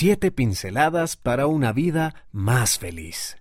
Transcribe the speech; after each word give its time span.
Siete 0.00 0.30
pinceladas 0.30 1.16
para 1.16 1.48
una 1.48 1.72
vida 1.72 2.24
más 2.30 2.78
feliz. 2.78 3.36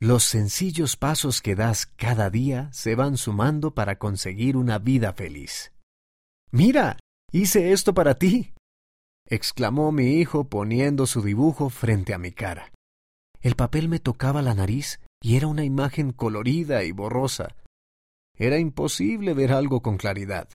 Los 0.00 0.24
sencillos 0.24 0.96
pasos 0.96 1.40
que 1.40 1.54
das 1.54 1.86
cada 1.86 2.30
día 2.30 2.68
se 2.72 2.96
van 2.96 3.16
sumando 3.16 3.72
para 3.72 3.96
conseguir 3.96 4.56
una 4.56 4.80
vida 4.80 5.12
feliz. 5.12 5.72
Mira, 6.50 6.98
hice 7.30 7.70
esto 7.70 7.94
para 7.94 8.16
ti, 8.16 8.54
exclamó 9.24 9.92
mi 9.92 10.14
hijo 10.14 10.48
poniendo 10.48 11.06
su 11.06 11.22
dibujo 11.22 11.70
frente 11.70 12.12
a 12.12 12.18
mi 12.18 12.32
cara. 12.32 12.72
El 13.40 13.54
papel 13.54 13.88
me 13.88 14.00
tocaba 14.00 14.42
la 14.42 14.54
nariz 14.54 14.98
y 15.20 15.36
era 15.36 15.46
una 15.46 15.62
imagen 15.62 16.10
colorida 16.10 16.82
y 16.82 16.90
borrosa. 16.90 17.54
Era 18.36 18.58
imposible 18.58 19.32
ver 19.32 19.52
algo 19.52 19.80
con 19.80 19.96
claridad. 19.96 20.48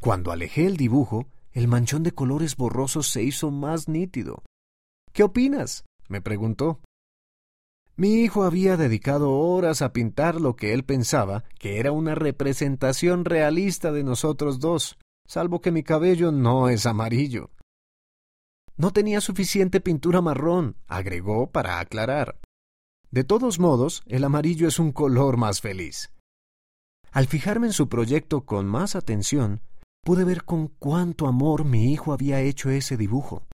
Cuando 0.00 0.32
alejé 0.32 0.64
el 0.64 0.78
dibujo, 0.78 1.28
el 1.56 1.68
manchón 1.68 2.02
de 2.02 2.12
colores 2.12 2.54
borrosos 2.54 3.08
se 3.08 3.22
hizo 3.22 3.50
más 3.50 3.88
nítido. 3.88 4.44
¿Qué 5.14 5.22
opinas? 5.22 5.86
me 6.06 6.20
preguntó. 6.20 6.80
Mi 7.96 8.16
hijo 8.16 8.44
había 8.44 8.76
dedicado 8.76 9.32
horas 9.32 9.80
a 9.80 9.94
pintar 9.94 10.38
lo 10.38 10.54
que 10.54 10.74
él 10.74 10.84
pensaba 10.84 11.44
que 11.58 11.80
era 11.80 11.92
una 11.92 12.14
representación 12.14 13.24
realista 13.24 13.90
de 13.90 14.04
nosotros 14.04 14.60
dos, 14.60 14.98
salvo 15.26 15.62
que 15.62 15.72
mi 15.72 15.82
cabello 15.82 16.30
no 16.30 16.68
es 16.68 16.84
amarillo. 16.84 17.48
No 18.76 18.92
tenía 18.92 19.22
suficiente 19.22 19.80
pintura 19.80 20.20
marrón, 20.20 20.76
agregó 20.86 21.50
para 21.50 21.80
aclarar. 21.80 22.38
De 23.10 23.24
todos 23.24 23.58
modos, 23.58 24.02
el 24.04 24.24
amarillo 24.24 24.68
es 24.68 24.78
un 24.78 24.92
color 24.92 25.38
más 25.38 25.62
feliz. 25.62 26.12
Al 27.12 27.26
fijarme 27.26 27.68
en 27.68 27.72
su 27.72 27.88
proyecto 27.88 28.44
con 28.44 28.66
más 28.66 28.94
atención, 28.94 29.62
pude 30.06 30.22
ver 30.22 30.44
con 30.44 30.68
cuánto 30.68 31.26
amor 31.26 31.64
mi 31.64 31.92
hijo 31.92 32.12
había 32.12 32.40
hecho 32.40 32.70
ese 32.70 32.96
dibujo. 32.96 33.44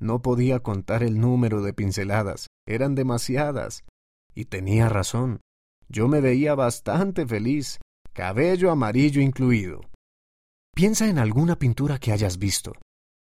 No 0.00 0.20
podía 0.20 0.60
contar 0.60 1.02
el 1.02 1.18
número 1.18 1.62
de 1.62 1.72
pinceladas, 1.72 2.48
eran 2.68 2.94
demasiadas. 2.94 3.82
Y 4.34 4.44
tenía 4.44 4.90
razón. 4.90 5.40
Yo 5.88 6.08
me 6.08 6.20
veía 6.20 6.54
bastante 6.54 7.26
feliz, 7.26 7.80
cabello 8.12 8.70
amarillo 8.70 9.22
incluido. 9.22 9.80
Piensa 10.74 11.08
en 11.08 11.18
alguna 11.18 11.58
pintura 11.58 11.98
que 11.98 12.12
hayas 12.12 12.36
visto. 12.36 12.74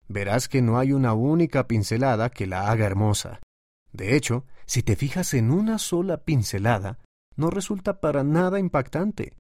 Verás 0.09 0.49
que 0.49 0.63
no 0.63 0.81
hay 0.81 0.93
una 0.93 1.15
única 1.15 1.69
pincelada 1.69 2.29
que 2.29 2.49
la 2.49 2.73
haga 2.73 2.87
hermosa. 2.87 3.39
De 3.93 4.17
hecho, 4.17 4.47
si 4.67 4.83
te 4.83 4.97
fijas 4.97 5.33
en 5.35 5.53
una 5.53 5.79
sola 5.79 6.25
pincelada, 6.25 6.99
no 7.37 7.51
resulta 7.51 8.01
para 8.01 8.25
nada 8.25 8.59
impactante. 8.59 9.33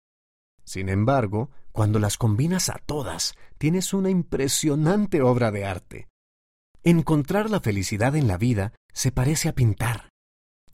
Sin 0.64 0.88
embargo, 0.88 1.50
cuando 1.72 1.98
las 1.98 2.16
combinas 2.16 2.68
a 2.68 2.78
todas, 2.84 3.34
tienes 3.58 3.94
una 3.94 4.10
impresionante 4.10 5.22
obra 5.22 5.50
de 5.50 5.64
arte. 5.64 6.08
Encontrar 6.84 7.50
la 7.50 7.60
felicidad 7.60 8.16
en 8.16 8.28
la 8.28 8.36
vida 8.36 8.72
se 8.92 9.12
parece 9.12 9.48
a 9.48 9.54
pintar. 9.54 10.10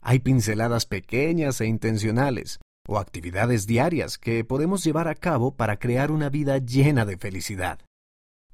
Hay 0.01 0.19
pinceladas 0.19 0.85
pequeñas 0.85 1.61
e 1.61 1.67
intencionales, 1.67 2.59
o 2.87 2.97
actividades 2.97 3.67
diarias 3.67 4.17
que 4.17 4.43
podemos 4.43 4.83
llevar 4.83 5.07
a 5.07 5.15
cabo 5.15 5.55
para 5.55 5.77
crear 5.77 6.11
una 6.11 6.29
vida 6.29 6.57
llena 6.57 7.05
de 7.05 7.17
felicidad. 7.17 7.79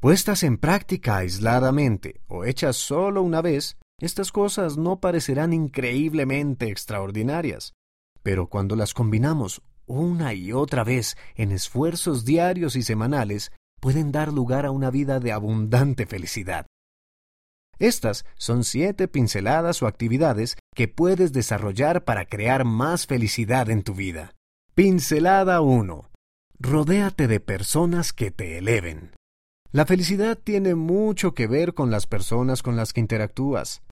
Puestas 0.02 0.44
en 0.44 0.58
práctica 0.58 1.18
aisladamente 1.18 2.22
o 2.28 2.44
hechas 2.44 2.76
solo 2.76 3.22
una 3.22 3.42
vez, 3.42 3.78
estas 4.00 4.32
cosas 4.32 4.78
no 4.78 5.00
parecerán 5.00 5.54
increíblemente 5.54 6.70
extraordinarias, 6.70 7.74
pero 8.22 8.48
cuando 8.48 8.76
las 8.76 8.94
combinamos 8.94 9.62
una 9.88 10.34
y 10.34 10.52
otra 10.52 10.84
vez 10.84 11.18
en 11.36 11.52
esfuerzos 11.52 12.26
diarios 12.26 12.76
y 12.76 12.84
semanales, 12.84 13.52
pueden 13.80 14.12
dar 14.12 14.34
lugar 14.34 14.66
a 14.66 14.72
una 14.72 14.90
vida 14.90 15.20
de 15.20 15.32
abundante 15.32 16.06
felicidad. 16.06 16.66
Estas 17.78 18.26
son 18.38 18.64
siete 18.64 19.08
pinceladas 19.08 19.84
o 19.84 19.88
actividades 19.88 20.58
que 20.74 20.88
puedes 20.88 21.34
desarrollar 21.34 22.04
para 22.04 22.26
crear 22.26 22.64
más 22.66 23.06
felicidad 23.06 23.70
en 23.70 23.84
tu 23.84 23.94
vida. 23.94 24.32
Pincelada 24.76 25.62
1. 25.62 26.10
Rodéate 26.60 27.28
de 27.28 27.40
personas 27.40 28.14
que 28.14 28.32
te 28.32 28.58
eleven. 28.58 29.12
La 29.72 29.86
felicidad 29.86 30.38
tiene 30.42 30.74
mucho 30.74 31.34
que 31.34 31.48
ver 31.48 31.74
con 31.74 31.92
las 31.92 32.08
personas 32.08 32.64
con 32.64 32.78
las 32.78 32.94
que 32.94 33.02
interactúas. 33.02 33.84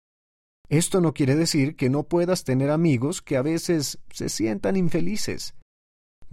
Esto 0.70 1.02
no 1.02 1.12
quiere 1.12 1.36
decir 1.36 1.76
que 1.76 1.90
no 1.90 2.04
puedas 2.04 2.44
tener 2.44 2.70
amigos 2.70 3.20
que 3.20 3.36
a 3.36 3.42
veces 3.42 3.98
se 4.10 4.30
sientan 4.30 4.76
infelices. 4.76 5.54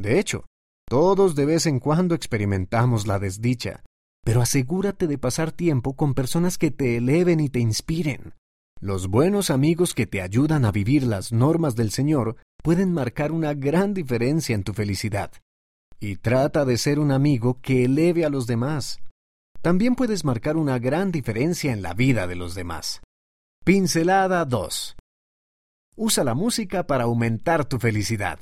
De 0.01 0.19
hecho, 0.19 0.45
todos 0.89 1.35
de 1.35 1.45
vez 1.45 1.67
en 1.67 1.79
cuando 1.79 2.15
experimentamos 2.15 3.05
la 3.05 3.19
desdicha, 3.19 3.83
pero 4.23 4.41
asegúrate 4.41 5.05
de 5.05 5.19
pasar 5.19 5.51
tiempo 5.51 5.95
con 5.95 6.15
personas 6.15 6.57
que 6.57 6.71
te 6.71 6.97
eleven 6.97 7.39
y 7.39 7.49
te 7.49 7.59
inspiren. 7.59 8.33
Los 8.79 9.07
buenos 9.07 9.51
amigos 9.51 9.93
que 9.93 10.07
te 10.07 10.23
ayudan 10.23 10.65
a 10.65 10.71
vivir 10.71 11.03
las 11.03 11.31
normas 11.31 11.75
del 11.75 11.91
Señor 11.91 12.37
pueden 12.63 12.91
marcar 12.93 13.31
una 13.31 13.53
gran 13.53 13.93
diferencia 13.93 14.55
en 14.55 14.63
tu 14.63 14.73
felicidad. 14.73 15.31
Y 15.99 16.15
trata 16.15 16.65
de 16.65 16.77
ser 16.77 16.97
un 16.97 17.11
amigo 17.11 17.59
que 17.61 17.85
eleve 17.85 18.25
a 18.25 18.29
los 18.29 18.47
demás. 18.47 19.01
También 19.61 19.93
puedes 19.93 20.25
marcar 20.25 20.57
una 20.57 20.79
gran 20.79 21.11
diferencia 21.11 21.71
en 21.71 21.83
la 21.83 21.93
vida 21.93 22.25
de 22.25 22.35
los 22.35 22.55
demás. 22.55 23.01
Pincelada 23.63 24.45
2. 24.45 24.95
Usa 25.95 26.23
la 26.23 26.33
música 26.33 26.87
para 26.87 27.03
aumentar 27.03 27.65
tu 27.65 27.77
felicidad. 27.77 28.39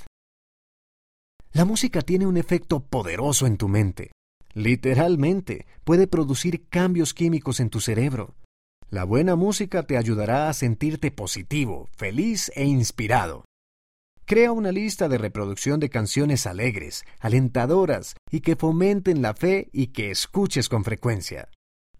La 1.52 1.66
música 1.66 2.02
tiene 2.02 2.28
un 2.28 2.38
efecto 2.38 2.80
poderoso 2.80 3.48
en 3.48 3.58
tu 3.58 3.68
mente. 3.68 4.12
Literalmente, 4.54 5.66
puede 5.84 6.08
producir 6.08 6.68
cambios 6.70 7.14
químicos 7.14 7.60
en 7.60 7.70
tu 7.70 7.80
cerebro. 7.80 8.36
La 8.90 9.04
buena 9.04 9.36
música 9.36 9.84
te 9.84 9.98
ayudará 9.98 10.50
a 10.50 10.54
sentirte 10.54 11.12
positivo, 11.12 11.90
feliz 11.96 12.52
e 12.56 12.66
inspirado. 12.66 13.46
Crea 14.26 14.52
una 14.52 14.72
lista 14.72 15.10
de 15.10 15.18
reproducción 15.18 15.80
de 15.80 15.90
canciones 15.90 16.46
alegres, 16.46 17.04
alentadoras 17.20 18.16
y 18.30 18.42
que 18.42 18.56
fomenten 18.56 19.24
la 19.24 19.34
fe 19.34 19.70
y 19.74 19.88
que 19.88 20.12
escuches 20.12 20.70
con 20.70 20.84
frecuencia. 20.84 21.50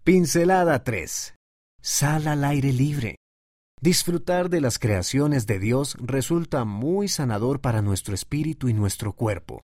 Pincelada 0.04 0.84
3. 0.84 1.34
Sal 1.82 2.28
al 2.28 2.44
aire 2.44 2.72
libre. 2.72 3.16
Disfrutar 3.82 4.50
de 4.50 4.60
las 4.60 4.78
creaciones 4.78 5.46
de 5.46 5.58
Dios 5.58 5.96
resulta 6.00 6.66
muy 6.66 7.08
sanador 7.08 7.62
para 7.62 7.80
nuestro 7.80 8.14
espíritu 8.14 8.68
y 8.68 8.74
nuestro 8.74 9.14
cuerpo. 9.14 9.62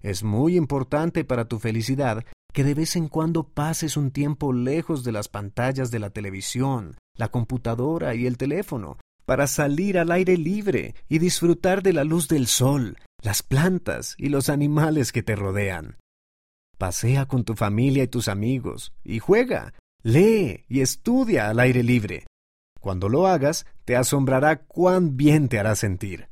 Es 0.00 0.22
muy 0.22 0.56
importante 0.56 1.24
para 1.24 1.46
tu 1.46 1.58
felicidad 1.58 2.24
que 2.52 2.62
de 2.62 2.74
vez 2.74 2.94
en 2.94 3.08
cuando 3.08 3.48
pases 3.48 3.96
un 3.96 4.12
tiempo 4.12 4.52
lejos 4.52 5.02
de 5.02 5.10
las 5.10 5.28
pantallas 5.28 5.90
de 5.90 5.98
la 5.98 6.10
televisión, 6.10 6.96
la 7.16 7.28
computadora 7.28 8.14
y 8.14 8.26
el 8.26 8.36
teléfono, 8.38 8.98
para 9.26 9.48
salir 9.48 9.98
al 9.98 10.12
aire 10.12 10.36
libre 10.36 10.94
y 11.08 11.18
disfrutar 11.18 11.82
de 11.82 11.92
la 11.92 12.04
luz 12.04 12.28
del 12.28 12.46
sol, 12.46 12.98
las 13.20 13.42
plantas 13.42 14.14
y 14.16 14.28
los 14.28 14.48
animales 14.48 15.10
que 15.10 15.24
te 15.24 15.34
rodean. 15.34 15.98
Pasea 16.78 17.26
con 17.26 17.42
tu 17.42 17.56
familia 17.56 18.04
y 18.04 18.08
tus 18.08 18.28
amigos, 18.28 18.92
y 19.02 19.18
juega, 19.18 19.74
lee 20.04 20.64
y 20.68 20.82
estudia 20.82 21.50
al 21.50 21.58
aire 21.58 21.82
libre. 21.82 22.26
Cuando 22.80 23.08
lo 23.08 23.26
hagas, 23.26 23.66
te 23.84 23.96
asombrará 23.96 24.62
cuán 24.64 25.16
bien 25.16 25.48
te 25.48 25.58
hará 25.58 25.76
sentir. 25.76 26.28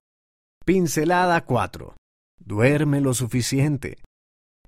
Pincelada 0.64 1.44
4. 1.44 1.94
Duerme 2.40 3.00
lo 3.00 3.14
suficiente. 3.14 3.98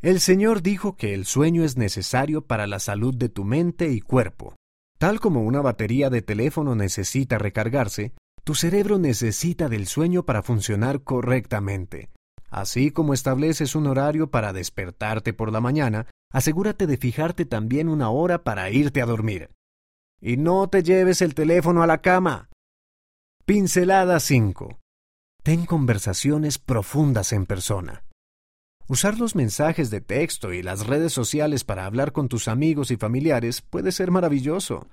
El 0.02 0.20
Señor 0.20 0.62
dijo 0.62 0.96
que 0.96 1.14
el 1.14 1.26
sueño 1.26 1.64
es 1.64 1.76
necesario 1.76 2.46
para 2.46 2.66
la 2.66 2.78
salud 2.78 3.14
de 3.14 3.28
tu 3.28 3.44
mente 3.44 3.90
y 3.90 4.00
cuerpo. 4.00 4.54
Tal 4.98 5.20
como 5.20 5.42
una 5.42 5.62
batería 5.62 6.10
de 6.10 6.22
teléfono 6.22 6.74
necesita 6.74 7.38
recargarse, 7.38 8.12
tu 8.44 8.54
cerebro 8.54 8.98
necesita 8.98 9.68
del 9.68 9.86
sueño 9.86 10.24
para 10.24 10.42
funcionar 10.42 11.02
correctamente. 11.02 12.10
Así 12.50 12.90
como 12.90 13.14
estableces 13.14 13.74
un 13.74 13.86
horario 13.86 14.30
para 14.30 14.52
despertarte 14.52 15.32
por 15.32 15.52
la 15.52 15.60
mañana, 15.60 16.06
asegúrate 16.32 16.86
de 16.86 16.96
fijarte 16.96 17.44
también 17.44 17.88
una 17.88 18.10
hora 18.10 18.42
para 18.42 18.70
irte 18.70 19.00
a 19.00 19.06
dormir. 19.06 19.50
Y 20.20 20.36
no 20.36 20.68
te 20.68 20.82
lleves 20.82 21.22
el 21.22 21.34
teléfono 21.34 21.82
a 21.82 21.86
la 21.86 22.02
cama. 22.02 22.50
Pincelada 23.46 24.20
5. 24.20 24.78
Ten 25.42 25.64
conversaciones 25.64 26.58
profundas 26.58 27.32
en 27.32 27.46
persona. 27.46 28.04
Usar 28.86 29.18
los 29.18 29.34
mensajes 29.34 29.88
de 29.88 30.02
texto 30.02 30.52
y 30.52 30.62
las 30.62 30.86
redes 30.86 31.14
sociales 31.14 31.64
para 31.64 31.86
hablar 31.86 32.12
con 32.12 32.28
tus 32.28 32.48
amigos 32.48 32.90
y 32.90 32.96
familiares 32.96 33.62
puede 33.62 33.92
ser 33.92 34.10
maravilloso, 34.10 34.88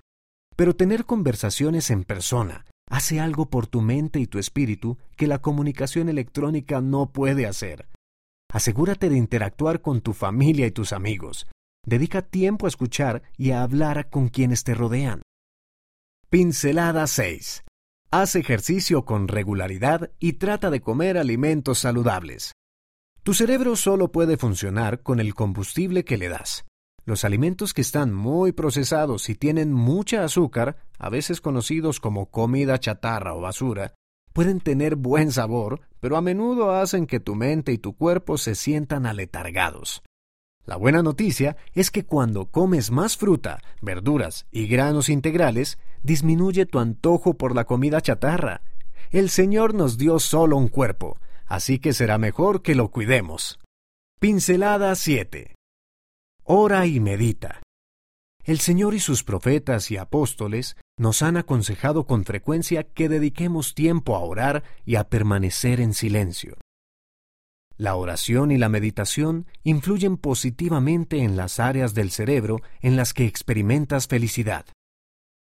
pero 0.55 0.75
tener 0.75 1.05
conversaciones 1.05 1.89
en 1.89 2.05
persona 2.05 2.65
hace 2.89 3.19
algo 3.19 3.49
por 3.49 3.67
tu 3.67 3.81
mente 3.81 4.19
y 4.19 4.27
tu 4.27 4.39
espíritu 4.39 4.97
que 5.17 5.27
la 5.27 5.39
comunicación 5.39 6.07
electrónica 6.07 6.79
no 6.79 7.11
puede 7.11 7.47
hacer. 7.47 7.89
Asegúrate 8.49 9.09
de 9.09 9.17
interactuar 9.17 9.81
con 9.81 9.99
tu 9.99 10.13
familia 10.13 10.65
y 10.67 10.71
tus 10.71 10.93
amigos. 10.93 11.47
Dedica 11.87 12.21
tiempo 12.21 12.65
a 12.65 12.67
escuchar 12.67 13.23
y 13.37 13.51
a 13.51 13.63
hablar 13.63 14.09
con 14.09 14.27
quienes 14.27 14.65
te 14.65 14.75
rodean. 14.75 15.21
Pincelada 16.29 17.07
6. 17.07 17.63
Haz 18.11 18.35
ejercicio 18.35 19.05
con 19.05 19.29
regularidad 19.29 20.11
y 20.19 20.33
trata 20.33 20.69
de 20.69 20.81
comer 20.81 21.17
alimentos 21.17 21.79
saludables. 21.79 22.51
Tu 23.23 23.33
cerebro 23.33 23.77
solo 23.77 24.11
puede 24.11 24.35
funcionar 24.35 25.01
con 25.01 25.21
el 25.21 25.33
combustible 25.33 26.03
que 26.03 26.17
le 26.17 26.27
das. 26.27 26.65
Los 27.05 27.23
alimentos 27.23 27.73
que 27.73 27.83
están 27.83 28.13
muy 28.13 28.51
procesados 28.51 29.29
y 29.29 29.35
tienen 29.35 29.71
mucha 29.71 30.25
azúcar 30.25 30.75
a 30.99 31.07
veces 31.07 31.39
conocidos 31.39 32.01
como 32.01 32.29
comida 32.29 32.81
chatarra 32.81 33.33
o 33.33 33.39
basura, 33.39 33.93
pueden 34.33 34.59
tener 34.59 34.97
buen 34.97 35.31
sabor, 35.31 35.79
pero 36.01 36.17
a 36.17 36.21
menudo 36.21 36.71
hacen 36.71 37.07
que 37.07 37.21
tu 37.21 37.35
mente 37.35 37.71
y 37.71 37.77
tu 37.77 37.95
cuerpo 37.95 38.37
se 38.37 38.55
sientan 38.55 39.05
aletargados. 39.05 40.03
La 40.67 40.75
buena 40.75 41.01
noticia 41.01 41.55
es 41.73 41.91
que 41.91 42.03
cuando 42.03 42.51
comes 42.51 42.91
más 42.91 43.15
fruta, 43.15 43.59
verduras 43.81 44.47
y 44.51 44.67
granos 44.67 45.07
integrales, 45.07 45.79
disminuye 46.03 46.65
tu 46.65 46.79
antojo 46.79 47.35
por 47.35 47.55
la 47.55 47.63
comida 47.63 48.01
chatarra. 48.01 48.63
El 49.09 49.29
Señor 49.29 49.73
nos 49.73 49.97
dio 49.97 50.19
solo 50.19 50.57
un 50.57 50.67
cuerpo, 50.67 51.19
así 51.45 51.79
que 51.79 51.93
será 51.93 52.17
mejor 52.17 52.63
que 52.63 52.75
lo 52.75 52.91
cuidemos. 52.91 53.59
Pincelada 54.19 54.93
7. 54.93 55.55
Ora 56.43 56.85
y 56.85 56.99
medita. 56.99 57.61
El 58.43 58.59
Señor 58.59 58.93
y 58.93 58.99
sus 58.99 59.23
profetas 59.23 59.89
y 59.89 59.95
apóstoles 59.95 60.75
nos 60.97 61.21
han 61.21 61.37
aconsejado 61.37 62.05
con 62.05 62.25
frecuencia 62.25 62.83
que 62.83 63.07
dediquemos 63.07 63.73
tiempo 63.73 64.17
a 64.17 64.19
orar 64.19 64.63
y 64.85 64.95
a 64.95 65.05
permanecer 65.05 65.79
en 65.79 65.93
silencio. 65.93 66.57
La 67.77 67.95
oración 67.95 68.51
y 68.51 68.57
la 68.57 68.69
meditación 68.69 69.45
influyen 69.63 70.17
positivamente 70.17 71.19
en 71.21 71.37
las 71.37 71.59
áreas 71.59 71.93
del 71.93 72.09
cerebro 72.09 72.59
en 72.81 72.95
las 72.95 73.13
que 73.13 73.25
experimentas 73.25 74.07
felicidad. 74.07 74.65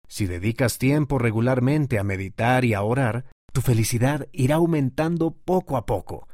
Si 0.10 0.25
dedicas 0.25 0.77
tiempo 0.77 1.18
regularmente 1.18 1.98
a 1.98 2.04
meditar 2.04 2.66
y 2.66 2.74
a 2.74 2.81
orar, 2.81 3.25
tu 3.54 3.62
felicidad 3.62 4.27
irá 4.33 4.56
aumentando 4.56 5.31
poco 5.31 5.77
a 5.77 5.86
poco. 5.86 6.27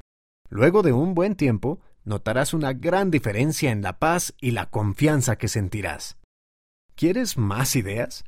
Luego 0.49 0.81
de 0.81 0.91
un 0.91 1.13
buen 1.13 1.35
tiempo, 1.35 1.79
notarás 2.03 2.53
una 2.53 2.73
gran 2.73 3.11
diferencia 3.11 3.71
en 3.71 3.81
la 3.81 3.99
paz 3.99 4.33
y 4.39 4.51
la 4.51 4.69
confianza 4.69 5.37
que 5.37 5.47
sentirás. 5.47 6.17
¿Quieres 6.95 7.37
más 7.37 7.75
ideas? 7.75 8.23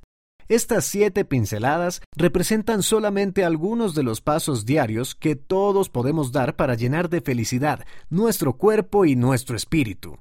Estas 0.49 0.85
siete 0.85 1.25
pinceladas 1.25 2.01
representan 2.15 2.81
solamente 2.83 3.43
algunos 3.43 3.95
de 3.95 4.03
los 4.03 4.21
pasos 4.21 4.65
diarios 4.65 5.13
que 5.13 5.35
todos 5.35 5.89
podemos 5.89 6.31
dar 6.31 6.55
para 6.55 6.75
llenar 6.75 7.09
de 7.09 7.21
felicidad 7.21 7.85
nuestro 8.09 8.57
cuerpo 8.57 9.05
y 9.05 9.15
nuestro 9.15 9.57
espíritu. 9.57 10.17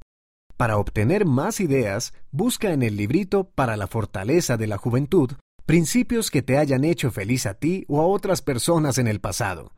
Para 0.56 0.78
obtener 0.78 1.26
más 1.26 1.60
ideas, 1.60 2.12
busca 2.30 2.72
en 2.72 2.82
el 2.82 2.96
librito 2.96 3.50
Para 3.50 3.76
la 3.76 3.86
fortaleza 3.86 4.56
de 4.56 4.66
la 4.66 4.78
juventud 4.78 5.32
principios 5.66 6.30
que 6.30 6.42
te 6.42 6.58
hayan 6.58 6.84
hecho 6.84 7.10
feliz 7.10 7.44
a 7.44 7.54
ti 7.54 7.84
o 7.88 8.00
a 8.00 8.06
otras 8.06 8.40
personas 8.40 8.98
en 8.98 9.08
el 9.08 9.20
pasado. 9.20 9.72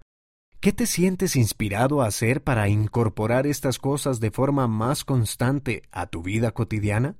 ¿Qué 0.60 0.72
te 0.72 0.86
sientes 0.86 1.34
inspirado 1.34 2.02
a 2.02 2.06
hacer 2.06 2.44
para 2.44 2.68
incorporar 2.68 3.46
estas 3.46 3.78
cosas 3.78 4.20
de 4.20 4.30
forma 4.30 4.68
más 4.68 5.04
constante 5.04 5.82
a 5.90 6.06
tu 6.06 6.22
vida 6.22 6.50
cotidiana? 6.52 7.16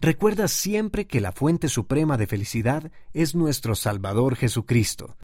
Recuerda 0.00 0.48
siempre 0.48 1.06
que 1.06 1.20
la 1.20 1.30
fuente 1.30 1.68
suprema 1.68 2.16
de 2.16 2.26
felicidad 2.26 2.90
es 3.12 3.34
nuestro 3.34 3.74
Salvador 3.74 4.34
Jesucristo. 4.34 5.18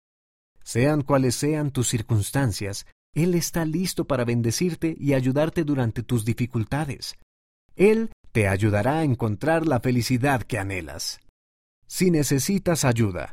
Sean 0.62 1.00
cuales 1.00 1.34
sean 1.34 1.70
tus 1.70 1.88
circunstancias, 1.88 2.86
Él 3.14 3.34
está 3.34 3.64
listo 3.64 4.06
para 4.06 4.26
bendecirte 4.26 4.94
y 4.98 5.14
ayudarte 5.14 5.64
durante 5.64 6.02
tus 6.02 6.26
dificultades. 6.26 7.14
Él 7.74 8.10
te 8.32 8.48
ayudará 8.48 8.98
a 8.98 9.04
encontrar 9.04 9.66
la 9.66 9.80
felicidad 9.80 10.42
que 10.42 10.58
anhelas. 10.58 11.20
Si 11.86 12.10
necesitas 12.10 12.84
ayuda, 12.84 13.32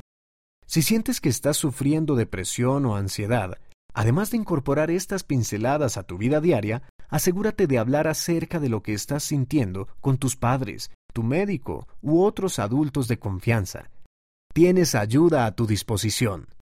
si 0.66 0.82
sientes 0.82 1.20
que 1.20 1.28
estás 1.28 1.58
sufriendo 1.58 2.16
depresión 2.16 2.86
o 2.86 2.96
ansiedad, 2.96 3.58
además 3.94 4.32
de 4.32 4.38
incorporar 4.38 4.90
estas 4.92 5.24
pinceladas 5.24 5.98
a 5.98 6.04
tu 6.04 6.18
vida 6.18 6.40
diaria, 6.40 6.84
asegúrate 7.10 7.68
de 7.68 7.80
hablar 7.80 8.08
acerca 8.08 8.62
de 8.62 8.70
lo 8.70 8.82
que 8.82 8.94
estás 8.94 9.24
sintiendo 9.24 9.90
con 10.00 10.18
tus 10.18 10.38
padres, 10.38 10.90
tu 11.14 11.24
médico 11.24 11.88
u 12.02 12.22
otros 12.24 12.60
adultos 12.60 13.08
de 13.08 13.18
confianza. 13.20 13.92
Tienes 14.54 14.96
ayuda 14.96 15.46
a 15.46 15.56
tu 15.56 15.66
disposición. 15.66 16.48